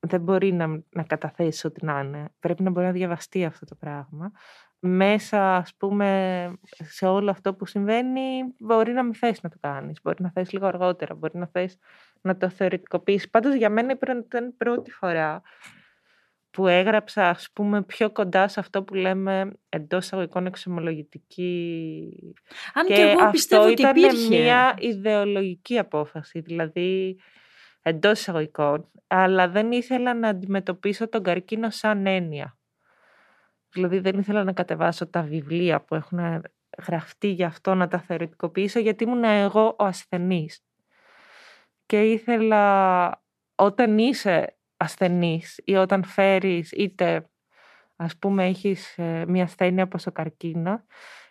[0.07, 2.29] Δεν μπορεί να, να καταθέσεις ό,τι να είναι.
[2.39, 4.31] Πρέπει να μπορεί να διαβαστεί αυτό το πράγμα.
[4.79, 10.01] Μέσα, ας πούμε, σε όλο αυτό που συμβαίνει, μπορεί να μην θες να το κάνεις.
[10.03, 11.79] Μπορεί να θες λίγο αργότερα, μπορεί να θες
[12.21, 13.31] να το θεωρητικοποιήσεις.
[13.31, 15.43] Πάντως για μένα ήταν η πρώτη φορά
[16.55, 22.35] που έγραψα ας πούμε πιο κοντά σε αυτό που λέμε εντός εισαγωγικών εξομολογητική
[22.75, 27.19] Αν και, εγώ πιστεύω ότι ήταν μια ιδεολογική απόφαση δηλαδή
[27.83, 32.59] εντός εισαγωγικών αλλά δεν ήθελα να αντιμετωπίσω τον καρκίνο σαν έννοια.
[33.73, 36.43] Δηλαδή δεν ήθελα να κατεβάσω τα βιβλία που έχουν
[36.87, 40.65] γραφτεί γι' αυτό να τα θεωρητικοποιήσω γιατί ήμουν εγώ ο ασθενής.
[41.87, 43.23] Και ήθελα
[43.55, 47.29] όταν είσαι ασθενής ή όταν φέρεις είτε
[47.97, 50.85] ας πούμε έχεις ε, μια ασθένεια όπως ο καρκίνο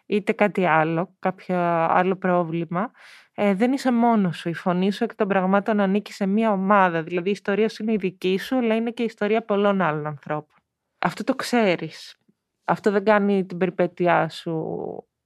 [0.05, 1.57] είτε κάτι άλλο, κάποιο
[1.89, 2.91] άλλο πρόβλημα,
[3.33, 4.49] ε, δεν είσαι μόνος σου.
[4.49, 7.03] Η φωνή σου εκ των πραγμάτων ανήκει σε μια ομάδα.
[7.03, 10.05] Δηλαδή η ιστορία σου είναι η δική σου, αλλά είναι και η ιστορία πολλών άλλων
[10.05, 10.55] ανθρώπων.
[10.99, 12.17] Αυτό το ξέρεις.
[12.63, 14.77] Αυτό δεν κάνει την περιπέτειά σου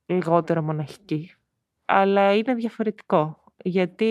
[0.05, 1.31] λιγότερο μοναχική.
[1.85, 3.43] Αλλά είναι διαφορετικό.
[3.57, 4.09] Γιατί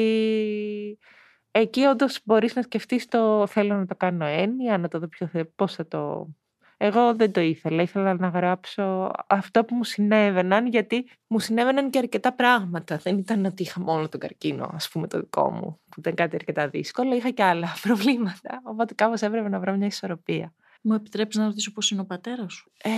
[1.61, 5.31] εκεί όντως μπορείς να σκεφτείς το θέλω να το κάνω έννοια, να το δω πιο
[5.57, 6.29] πώς θα το.
[6.77, 7.83] Εγώ δεν το ήθελα.
[7.83, 12.97] Ήθελα να γράψω αυτό που μου συνέβαιναν, γιατί μου συνέβαιναν και αρκετά πράγματα.
[12.97, 16.35] Δεν ήταν ότι είχα μόνο τον καρκίνο, ας πούμε, το δικό μου, που ήταν κάτι
[16.35, 17.15] αρκετά δύσκολο.
[17.15, 18.61] Είχα και άλλα προβλήματα.
[18.63, 20.55] Οπότε κάπως έπρεπε να βρω μια ισορροπία.
[20.83, 22.91] Μου επιτρέπει να ρωτήσω πώς είναι ο πατέρας σου; Ε,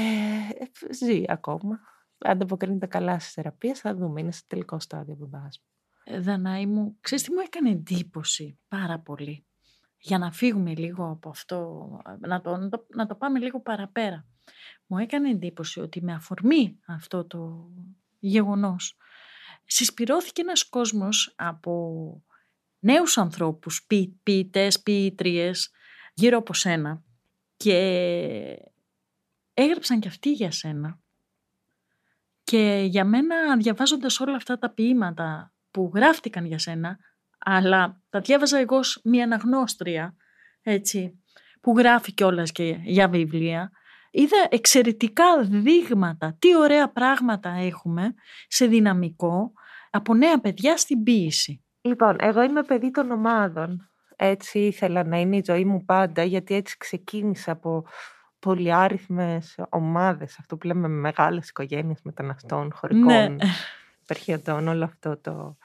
[0.93, 1.81] ζει ακόμα.
[2.19, 4.21] Ανταποκρίνεται καλά στις θεραπείες, θα δούμε.
[4.21, 5.27] Είναι στο τελικό στάδιο ο
[6.11, 9.47] Δανάη μου, ξέρεις τι μου έκανε εντύπωση πάρα πολύ;
[9.99, 14.27] Για να φύγουμε λίγο από αυτό, να το, να το, να το πάμε λίγο παραπέρα.
[14.87, 17.71] Μου έκανε εντύπωση ότι με αφορμή αυτό το
[18.19, 18.97] γεγονός
[19.65, 22.23] συσπηρώθηκε ένας κόσμος από
[22.79, 25.71] νέους ανθρώπους, ποι, ποιητές, ποιήτριες,
[26.15, 27.03] γύρω από σένα
[27.57, 27.77] και
[29.55, 31.01] έγραψαν και αυτοί για σένα.
[32.45, 36.99] Και για μένα διαβάζοντας όλα αυτά τα ποίηματα που γράφτηκαν για σένα,
[37.39, 40.15] αλλά τα διάβαζα εγώ ως μια αναγνώστρια,
[40.63, 41.23] έτσι,
[41.61, 43.71] που γράφει κιόλας και για βιβλία,
[44.11, 48.15] είδα εξαιρετικά δείγματα, τι ωραία πράγματα έχουμε
[48.49, 49.53] σε δυναμικό
[49.91, 51.65] από νέα παιδιά στην ποίηση.
[51.81, 53.91] Λοιπόν, εγώ είμαι παιδί των ομάδων.
[54.17, 57.87] Έτσι ήθελα να είναι η ζωή μου πάντα, γιατί έτσι ξεκίνησα από
[58.39, 63.37] πολυάριθμες ομάδες, αυτό που λέμε μεγάλες οικογένειες μεταναστών, χωρικών, ναι.
[64.03, 65.57] υπερχιωτών, όλο αυτό το...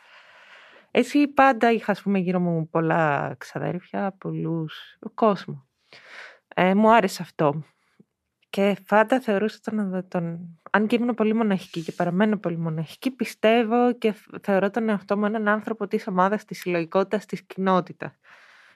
[0.95, 5.65] Έτσι πάντα είχα, ας πούμε, γύρω μου πολλά ξαδέρφια, πολλούς κόσμος.
[6.55, 7.63] Ε, μου άρεσε αυτό.
[8.49, 10.39] Και πάντα θεωρούσα τον, τον...
[10.71, 15.25] Αν και ήμουν πολύ μοναχική και παραμένω πολύ μοναχική, πιστεύω και θεωρώ τον εαυτό μου
[15.25, 18.19] έναν άνθρωπο της ομάδας, της συλλογικότητα, της κοινότητας.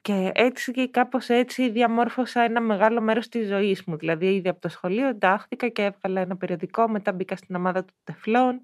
[0.02, 3.98] Και έτσι και κάπως έτσι διαμόρφωσα ένα μεγάλο μέρος της ζωής μου.
[3.98, 7.94] Δηλαδή ήδη από το σχολείο εντάχθηκα και έβγαλα ένα περιοδικό, μετά μπήκα στην ομάδα του
[8.04, 8.62] τεφλών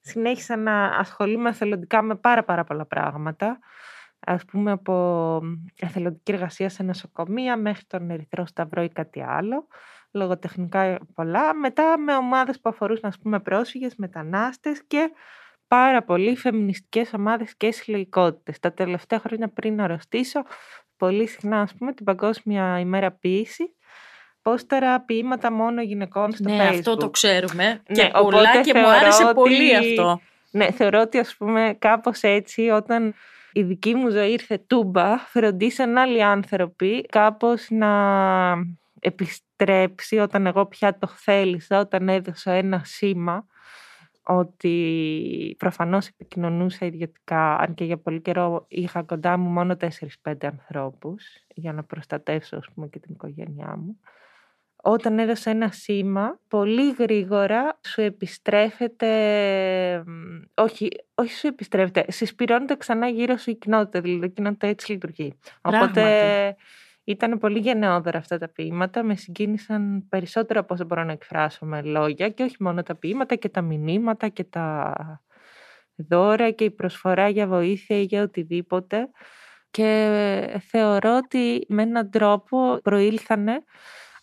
[0.00, 3.58] συνέχισα να ασχολούμαι εθελοντικά με πάρα πάρα πολλά πράγματα.
[4.20, 5.40] Ας πούμε από
[5.76, 9.66] εθελοντική εργασία σε νοσοκομεία μέχρι τον Ερυθρό Σταυρό ή κάτι άλλο.
[10.10, 11.54] Λογοτεχνικά πολλά.
[11.54, 15.10] Μετά με ομάδες που αφορούσαν ας πούμε πρόσφυγες, μετανάστες και
[15.68, 18.58] πάρα πολύ φεμινιστικές ομάδες και συλλογικότητες.
[18.58, 20.42] Τα τελευταία χρόνια πριν αρρωστήσω,
[20.96, 23.76] πολύ συχνά ας πούμε την Παγκόσμια ημέρα ποιήση
[24.48, 27.82] πόστερα ποίηματα μόνο γυναικών στο ναι, αυτό το ξέρουμε.
[27.88, 30.20] Ναι, και πολλά και μου άρεσε πολύ αυτό.
[30.50, 33.14] Ναι, θεωρώ ότι ας πούμε κάπως έτσι όταν
[33.52, 37.88] η δική μου ζωή ήρθε τούμπα, φροντίσαν άλλοι άνθρωποι κάπως να
[39.00, 43.46] επιστρέψει όταν εγώ πια το θέλησα, όταν έδωσα ένα σήμα
[44.22, 49.76] ότι προφανώς επικοινωνούσα ιδιωτικά, αν και για πολύ καιρό είχα κοντά μου μόνο
[50.24, 53.98] 4-5 ανθρώπους για να προστατεύσω ας πούμε, και την οικογένειά μου
[54.82, 59.08] όταν έδωσε ένα σήμα, πολύ γρήγορα σου επιστρέφεται,
[60.54, 65.38] όχι, όχι σου επιστρέφεται, συσπηρώνεται ξανά γύρω σου η κοινότητα, δηλαδή η κοινότητα έτσι λειτουργεί.
[65.60, 66.56] Οπότε
[67.04, 71.82] ήταν πολύ γενναιόδωρα αυτά τα ποίηματα, με συγκίνησαν περισσότερο από όσο μπορώ να εκφράσω με
[71.82, 74.94] λόγια και όχι μόνο τα ποίηματα και τα μηνύματα και τα
[75.96, 79.10] δώρα και η προσφορά για βοήθεια ή για οτιδήποτε
[79.70, 83.62] και θεωρώ ότι με έναν τρόπο προήλθανε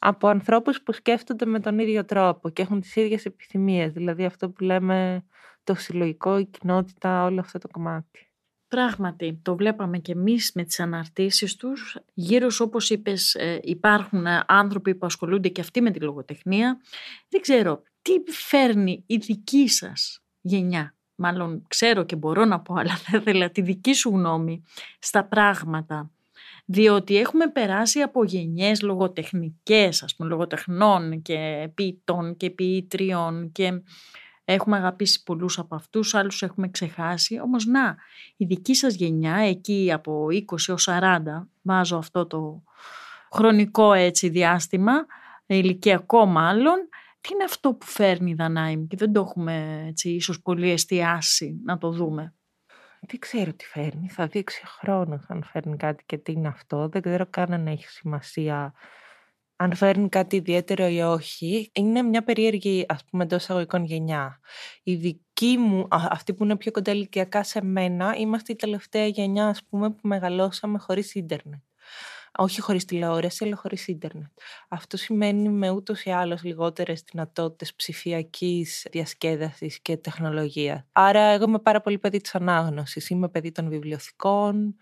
[0.08, 3.92] από ανθρώπους που σκέφτονται με τον ίδιο τρόπο και έχουν τις ίδιες επιθυμίες.
[3.92, 5.26] Δηλαδή αυτό που λέμε
[5.64, 8.30] το συλλογικό, η κοινότητα, όλο αυτό το κομμάτι.
[8.68, 11.98] Πράγματι, το βλέπαμε και εμείς με τις αναρτήσεις τους.
[12.14, 16.82] Γύρω σου, όπως είπες, ε, υπάρχουν άνθρωποι που ασχολούνται και αυτοί με τη λογοτεχνία.
[17.30, 22.96] Δεν ξέρω, τι φέρνει η δική σας γενιά; Μάλλον ξέρω και μπορώ να πω, αλλά
[22.96, 24.64] θα ήθελα τη δική σου γνώμη
[25.00, 26.12] στα πράγματα
[26.66, 33.82] διότι έχουμε περάσει από γενιές λογοτεχνικές, ας πούμε, λογοτεχνών και ποιητών και ποιήτριων και
[34.46, 37.40] έχουμε αγαπήσει πολλούς από αυτούς, άλλους έχουμε ξεχάσει.
[37.40, 37.96] Όμως να,
[38.38, 42.64] η δική σας γενιά, εκεί από 20 έως 40, βάζω αυτό το
[43.32, 44.94] χρονικό έτσι διάστημα,
[45.46, 46.90] ηλικιακό μάλλον,
[47.22, 51.62] τι είναι αυτό που φέρνει η Δανάιμ και δεν το έχουμε έτσι, ίσως πολύ εστιάσει
[51.64, 52.34] να το δούμε.
[53.08, 54.10] Δεν ξέρω τι φέρνει.
[54.10, 56.90] Θα δείξει χρόνος αν φέρνει κάτι και τι είναι αυτό.
[56.90, 58.74] Δεν ξέρω καν αν έχει σημασία
[59.56, 61.72] αν φέρνει κάτι ιδιαίτερο ή όχι.
[61.74, 64.40] Είναι μια περίεργη, ας πούμε, εντός αγωγικών γενιά.
[64.84, 69.48] Η δική μου, αυτή που είναι πιο κοντά ηλικιακά σε μένα, είμαστε η τελευταία γενιά,
[69.48, 71.64] ας πούμε, που μεγαλώσαμε χωρίς ίντερνετ
[72.38, 74.32] όχι χωρίς τηλεόραση, αλλά χωρίς ίντερνετ.
[74.70, 80.84] Αυτό σημαίνει με ούτως ή άλλως λιγότερες δυνατότητες ψηφιακής διασκέδασης και τεχνολογίας.
[80.92, 83.10] Άρα εγώ είμαι πάρα πολύ παιδί της ανάγνωσης.
[83.10, 84.76] Είμαι παιδί των βιβλιοθηκών,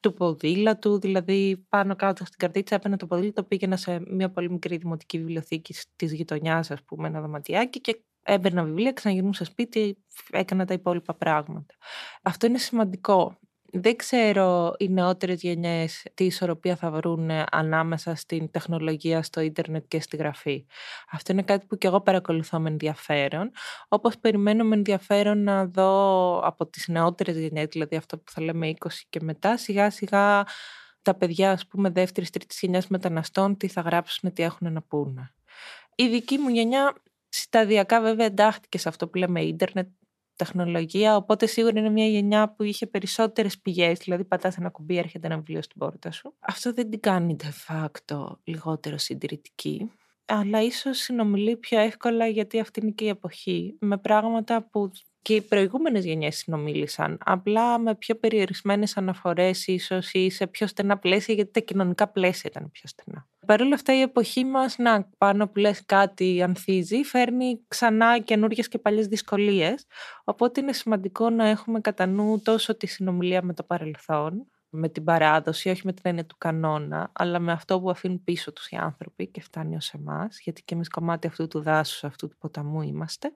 [0.00, 4.76] του ποδήλατου, δηλαδή πάνω κάτω στην καρτίτσα έπαιρνα το ποδήλατο, πήγαινα σε μια πολύ μικρή
[4.76, 9.96] δημοτική βιβλιοθήκη της γειτονιάς, ας πούμε, ένα δωματιάκι και έμπαιρνα βιβλία, ξαναγυρνούσα σπίτι,
[10.30, 11.74] έκανα τα υπόλοιπα πράγματα.
[12.22, 13.38] Αυτό είναι σημαντικό
[13.72, 20.00] δεν ξέρω οι νεότερες γενιές τι ισορροπία θα βρουν ανάμεσα στην τεχνολογία, στο ίντερνετ και
[20.00, 20.66] στη γραφή.
[21.10, 23.50] Αυτό είναι κάτι που και εγώ παρακολουθώ με ενδιαφέρον.
[23.88, 28.68] Όπως περιμένω με ενδιαφέρον να δω από τις νεότερες γενιές, δηλαδή αυτό που θα λέμε
[28.68, 30.44] 20 και μετά, σιγά σιγά
[31.02, 35.34] τα παιδιά, ας πούμε, δεύτερης, τρίτης γενιάς μεταναστών, τι θα γράψουν, τι έχουν να πούνε.
[35.94, 36.94] Η δική μου γενιά
[37.28, 39.88] σταδιακά βέβαια εντάχθηκε σε αυτό που λέμε ίντερνετ
[40.44, 45.26] τεχνολογία, οπότε σίγουρα είναι μια γενιά που είχε περισσότερες πηγές, δηλαδή πατάς ένα κουμπί, έρχεται
[45.26, 46.34] ένα βιβλίο στην πόρτα σου.
[46.40, 49.90] Αυτό δεν την κάνει de facto λιγότερο συντηρητική,
[50.24, 54.90] αλλά ίσως συνομιλεί πιο εύκολα γιατί αυτή είναι και η εποχή, με πράγματα που
[55.22, 60.98] και οι προηγούμενες γενιές συνομίλησαν, απλά με πιο περιορισμένες αναφορές ίσως ή σε πιο στενά
[60.98, 63.28] πλαίσια, γιατί τα κοινωνικά πλαίσια ήταν πιο στενά.
[63.50, 68.68] Παρ' όλα αυτά η εποχή μας, να πάνω που λες κάτι ανθίζει, φέρνει ξανά καινούργιες
[68.68, 69.86] και παλιές δυσκολίες,
[70.24, 75.04] οπότε είναι σημαντικό να έχουμε κατά νου τόσο τη συνομιλία με το παρελθόν, με την
[75.04, 78.76] παράδοση, όχι με την έννοια του κανόνα, αλλά με αυτό που αφήνουν πίσω τους οι
[78.76, 82.82] άνθρωποι και φτάνει ως εμάς, γιατί και εμείς κομμάτι αυτού του δάσους, αυτού του ποταμού
[82.82, 83.32] είμαστε,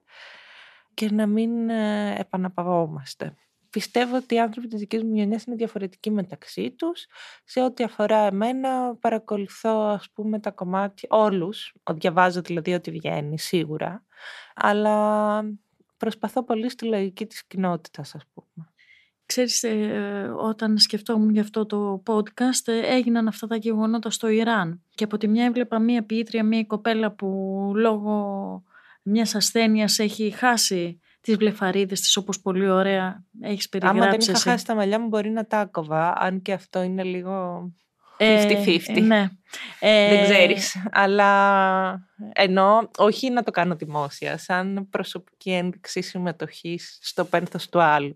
[0.93, 3.35] και να μην ε, επαναπαυόμαστε.
[3.75, 7.05] Πιστεύω ότι οι άνθρωποι της δικής μου γενιάς είναι διαφορετικοί μεταξύ τους.
[7.43, 14.05] Σε ό,τι αφορά εμένα, παρακολουθώ ας πούμε τα κομμάτια, όλους, διαβάζω δηλαδή ότι βγαίνει σίγουρα,
[14.55, 15.43] αλλά
[15.97, 18.67] προσπαθώ πολύ στη λογική της κοινότητας ας πούμε.
[19.25, 24.81] Ξέρεις, ε, όταν σκεφτόμουν για αυτό το podcast, ε, έγιναν αυτά τα γεγονότα στο Ιράν.
[24.89, 27.27] Και από τη μια έβλεπα μία ποιήτρια, μία κοπέλα που
[27.75, 28.63] λόγω
[29.01, 34.01] μιας ασθένειας έχει χάσει τις βλεφαρίδες της όπως πολύ ωραία έχεις περιγράψει.
[34.01, 37.03] Άμα δεν είχα χάσει τα μαλλιά μου μπορεί να τα άκοβα, αν και αυτό είναι
[37.03, 37.65] λίγο
[38.17, 38.79] 50-50.
[38.87, 39.29] Ε, ναι.
[39.79, 40.87] Δεν ξέρεις.
[40.91, 48.15] Αλλά ενώ όχι να το κάνω δημόσια, σαν προσωπική ένδειξη συμμετοχής στο πένθος του άλλου.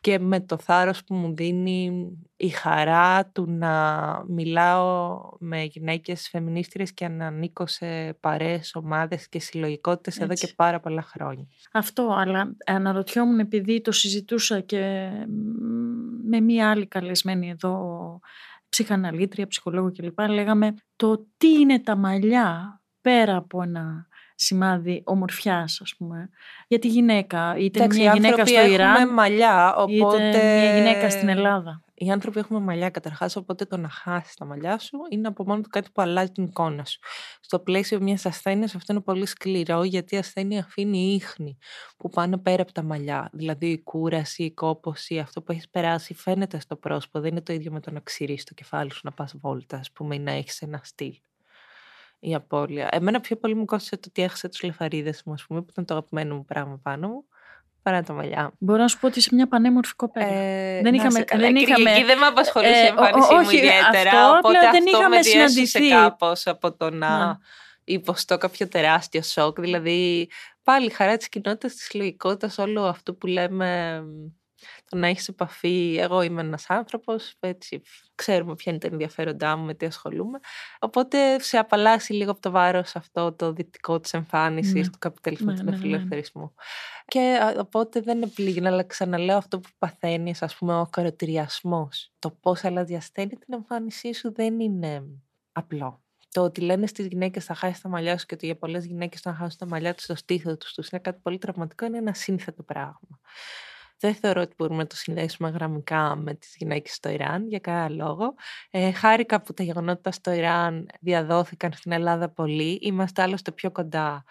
[0.00, 6.92] Και με το θάρρος που μου δίνει η χαρά του να μιλάω με γυναίκες φεμινίστριες
[6.92, 11.46] και να ανήκω σε παρέες, ομάδες και συλλογικότητες εδώ και πάρα πολλά χρόνια.
[11.72, 15.08] Αυτό, αλλά αναρωτιόμουν επειδή το συζητούσα και
[16.28, 18.20] με μία άλλη καλεσμένη εδώ
[18.68, 20.20] ψυχαναλήτρια, ψυχολόγο κλπ.
[20.20, 26.28] Λέγαμε το τι είναι τα μαλλιά πέρα από ένα σημάδι ομορφιάς, ας πούμε,
[26.68, 27.56] για τη γυναίκα.
[27.56, 30.28] Είτε μια γυναίκα στο Ιράν, μαλλιά, οπότε...
[30.28, 34.44] είτε μια γυναίκα στην Ελλάδα οι άνθρωποι έχουμε μαλλιά καταρχάς, οπότε το να χάσεις τα
[34.44, 36.98] μαλλιά σου είναι από μόνο του κάτι που αλλάζει την εικόνα σου.
[37.40, 41.58] Στο πλαίσιο μιας ασθένειας αυτό είναι πολύ σκληρό, γιατί η ασθένεια αφήνει ίχνη
[41.96, 43.30] που πάνε πέρα από τα μαλλιά.
[43.32, 47.20] Δηλαδή η κούραση, η κόπωση, αυτό που έχεις περάσει φαίνεται στο πρόσωπο.
[47.20, 49.92] Δεν είναι το ίδιο με το να ξηρείς το κεφάλι σου, να πας βόλτα, ας
[49.92, 51.14] πούμε, ή να έχεις ένα στυλ.
[52.18, 52.88] Η απώλεια.
[52.92, 55.84] Εμένα πιο πολύ μου κόστησε το ότι έχασα τους λεφαρίδε μου, ας πούμε, που ήταν
[55.84, 57.24] το αγαπημένο μου πράγμα πάνω μου
[57.86, 58.52] παρά τα μαλλιά.
[58.58, 60.26] Μπορώ να σου πω ότι είσαι μια πανέμορφη κοπέλα.
[60.26, 61.24] Ε, δεν είχαμε.
[61.32, 61.90] Δεν είχαμε...
[61.90, 64.10] Εκεί δεν με απασχολούσε ε, η εμφάνισή μου ιδιαίτερα.
[64.10, 65.88] Αυτό, οπότε αυτό δεν είχαμε με συναντηθεί.
[65.88, 67.26] κάπως από το να.
[67.26, 67.34] Ναι.
[67.84, 69.60] υποστώ κάποιο τεράστιο σοκ.
[69.60, 70.28] Δηλαδή,
[70.62, 74.02] πάλι χαρά της κοινότητας, της λογικότητας, όλο αυτό που λέμε
[74.88, 75.96] το να έχεις επαφή.
[75.98, 77.82] Εγώ είμαι ένας άνθρωπος, έτσι
[78.14, 80.38] ξέρουμε ποια είναι τα ενδιαφέροντά μου, με τι ασχολούμαι.
[80.78, 84.90] Οπότε σε απαλλάσσει λίγο από το βάρος αυτό το δυτικό της εμφάνισης, ναι.
[84.90, 86.54] του καπιταλισμού, ναι, του ναι, φιλελευθερισμού.
[87.06, 92.12] Και οπότε δεν επιλήγει, αλλά ξαναλέω αυτό που παθαίνεις, ας πούμε, ο ακροτηριασμός.
[92.18, 95.02] Το πώς αλλάζει ασθένει την εμφάνισή σου δεν είναι
[95.52, 96.00] απλό.
[96.30, 99.24] Το ότι λένε στις γυναίκες θα χάσεις τα μαλλιά σου και ότι για πολλές γυναίκες
[99.24, 102.62] να χάσουν τα μαλλιά τους στο στήθος τους είναι κάτι πολύ τραυματικό, είναι ένα σύνθετο
[102.62, 103.20] πράγμα.
[103.98, 107.88] Δεν θεωρώ ότι μπορούμε να το συνδέσουμε γραμμικά με τις γυναίκες στο Ιράν για κανένα
[107.88, 108.34] λόγο.
[108.70, 112.78] Ε, χάρηκα που τα γεγονότα στο Ιράν διαδόθηκαν στην Ελλάδα πολύ.
[112.82, 114.24] Είμαστε άλλωστε πιο κοντά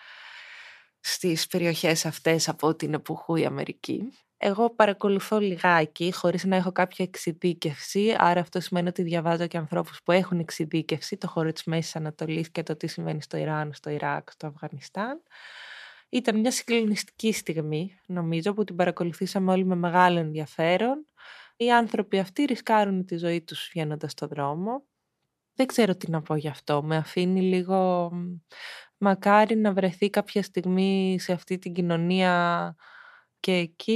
[1.00, 4.12] στις περιοχές αυτές από την εποχού η Αμερική.
[4.38, 10.02] Εγώ παρακολουθώ λιγάκι χωρίς να έχω κάποια εξειδίκευση, άρα αυτό σημαίνει ότι διαβάζω και ανθρώπους
[10.04, 13.90] που έχουν εξειδίκευση το χώρο της Μέσης Ανατολής και το τι συμβαίνει στο Ιράν, στο
[13.90, 15.22] Ιράκ, στο Αφγανιστάν.
[16.10, 21.08] Ήταν μια συγκλονιστική στιγμή, νομίζω, που την παρακολουθήσαμε όλοι με μεγάλο ενδιαφέρον.
[21.58, 24.86] Οι άνθρωποι αυτοί ρισκάρουν τη ζωή τους βγαίνοντας στο δρόμο.
[25.54, 26.84] Δεν ξέρω τι να πω γι' αυτό.
[26.84, 28.12] Με αφήνει λίγο...
[28.98, 32.76] Μακάρι να βρεθεί κάποια στιγμή σε αυτή την κοινωνία
[33.40, 33.94] και εκεί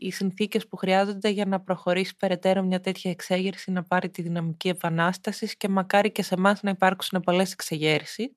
[0.00, 4.68] οι συνθήκες που χρειάζονται για να προχωρήσει περαιτέρω μια τέτοια εξέγερση να πάρει τη δυναμική
[4.68, 8.30] επανάστασης και μακάρι και σε εμάς να υπάρξουν πολλές εξεγέρσεις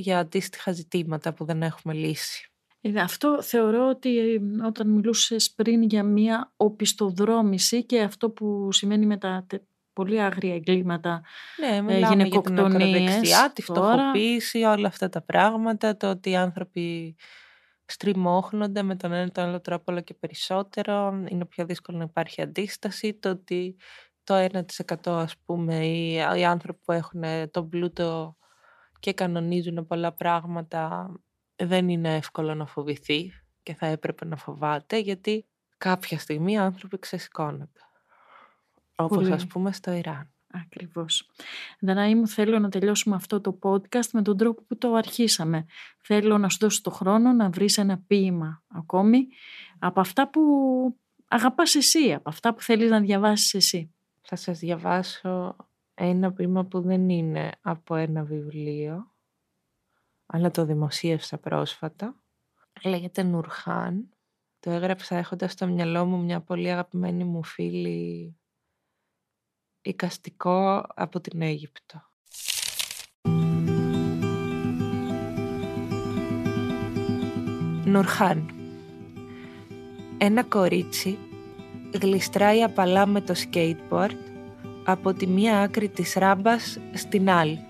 [0.00, 2.50] για αντίστοιχα ζητήματα που δεν έχουμε λύσει.
[2.80, 9.06] Ε, αυτό θεωρώ ότι ε, όταν μιλούσες πριν για μια οπισθοδρόμηση και αυτό που σημαίνει
[9.06, 9.46] με τα
[9.92, 11.22] πολύ άγρια εγκλήματα
[11.60, 17.16] ναι, μιλάμε για την ακροδεξιά, τη φτωχοποίηση, όλα αυτά τα πράγματα, το ότι οι άνθρωποι
[17.84, 22.42] στριμώχνονται με τον ένα τον άλλο τρόπο όλο και περισσότερο, είναι πιο δύσκολο να υπάρχει
[22.42, 23.76] αντίσταση, το ότι
[24.24, 28.36] το 1% ας πούμε οι, οι άνθρωποι που έχουν τον πλούτο
[29.00, 31.12] και κανονίζουν πολλά πράγματα
[31.56, 33.32] δεν είναι εύκολο να φοβηθεί
[33.62, 35.46] και θα έπρεπε να φοβάται γιατί
[35.78, 37.80] κάποια στιγμή οι άνθρωποι ξεσηκώνονται.
[38.96, 40.30] Όπως ας πούμε στο Ιράν.
[40.52, 41.30] Ακριβώς.
[41.80, 45.66] Δανάη μου θέλω να τελειώσουμε αυτό το podcast με τον τρόπο που το αρχίσαμε.
[46.00, 49.26] Θέλω να σου δώσω το χρόνο να βρεις ένα ποίημα ακόμη
[49.78, 50.42] από αυτά που
[51.28, 53.94] αγαπάς εσύ, από αυτά που θέλεις να διαβάσεις εσύ.
[54.22, 55.56] Θα σας διαβάσω
[56.04, 59.14] ένα ποίημα που δεν είναι από ένα βιβλίο,
[60.26, 62.22] αλλά το δημοσίευσα πρόσφατα.
[62.84, 64.08] Λέγεται Νουρχάν.
[64.60, 68.36] Το έγραψα έχοντας στο μυαλό μου μια πολύ αγαπημένη μου φίλη
[69.80, 72.02] οικαστικό από την Αίγυπτο.
[77.84, 78.50] Νουρχάν
[80.18, 81.18] Ένα κορίτσι
[82.00, 84.29] γλιστράει απαλά με το skateboard
[84.84, 87.64] από τη μία άκρη της ράμπας στην άλλη.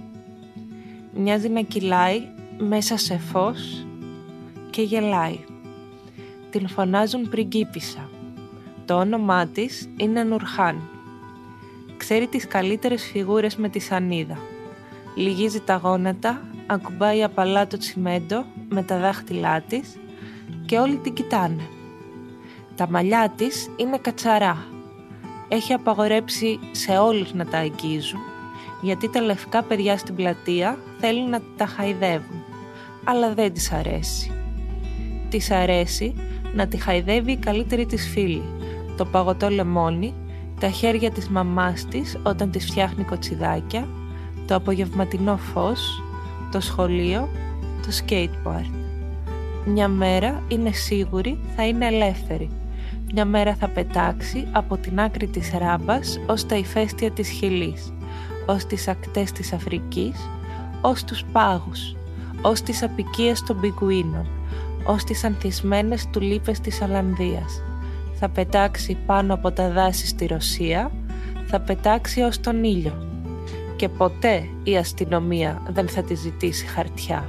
[1.14, 2.20] Μοιάζει να κυλάει
[2.58, 3.86] μέσα σε φως
[4.70, 5.38] και γελάει.
[6.50, 8.08] Την φωνάζουν πριγκίπισσα.
[8.84, 10.80] Το όνομά της είναι Νουρχάν.
[11.96, 14.38] Ξέρει τις καλύτερες φιγούρες με τη σανίδα.
[15.14, 19.96] Λυγίζει τα γόνατα, ακουμπάει απαλά το τσιμέντο με τα δάχτυλά της
[20.66, 21.62] και όλοι την κοιτάνε.
[22.76, 24.66] Τα μαλλιά της είναι κατσαρά
[25.52, 28.20] έχει απαγορέψει σε όλους να τα αγγίζουν
[28.80, 32.42] γιατί τα λευκά παιδιά στην πλατεία θέλουν να τα χαϊδεύουν
[33.04, 34.32] αλλά δεν της αρέσει.
[35.28, 36.14] Της αρέσει
[36.54, 38.42] να τη χαϊδεύει η καλύτερη της φίλη,
[38.96, 40.14] το παγωτό λεμόνι,
[40.60, 43.88] τα χέρια της μαμάς της όταν της φτιάχνει κοτσιδάκια,
[44.46, 46.02] το απογευματινό φως,
[46.52, 47.28] το σχολείο,
[47.82, 48.70] το skateboard.
[49.64, 52.59] Μια μέρα είναι σίγουρη θα είναι ελεύθερη
[53.12, 57.92] μια μέρα θα πετάξει από την άκρη της ράμπας ως τα ηφαίστεια της Χιλής,
[58.46, 60.28] ως τις ακτές της Αφρικής,
[60.80, 61.96] ως τους πάγους,
[62.42, 64.26] ως τις απικίες των πιγκουίνων,
[64.84, 67.62] ως τις ανθισμένες τουλίπες της Αλανδίας.
[68.14, 70.90] Θα πετάξει πάνω από τα δάση στη Ρωσία,
[71.46, 73.04] θα πετάξει ως τον ήλιο.
[73.76, 77.28] Και ποτέ η αστυνομία δεν θα της ζητήσει χαρτιά.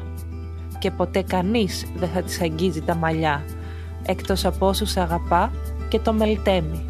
[0.80, 3.44] Και ποτέ κανείς δεν θα της αγγίζει τα μαλλιά,
[4.06, 5.52] εκτός από όσους αγαπά
[5.90, 6.86] και το μελτέμι.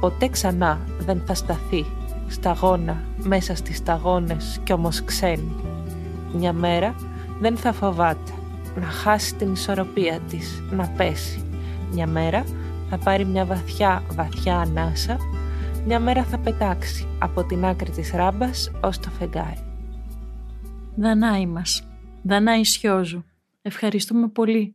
[0.00, 1.86] Ποτέ ξανά δεν θα σταθεί
[2.28, 5.54] σταγόνα μέσα στις σταγόνες κι όμως ξένη.
[6.32, 6.94] Μια μέρα
[7.40, 8.32] δεν θα φοβάται
[8.80, 11.42] να χάσει την ισορροπία της, να πέσει.
[11.92, 12.44] Μια μέρα
[12.90, 15.16] θα πάρει μια βαθιά βαθιά ανάσα,
[15.86, 19.64] μια μέρα θα πετάξει από την άκρη της ράμπας ως το φεγγάρι.
[20.96, 21.86] Δανάη μας,
[22.22, 23.24] Δανάη Σιώζου,
[23.62, 24.74] ευχαριστούμε πολύ.